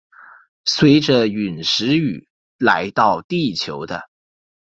[0.65, 4.09] 随着殒石雨来到地球的。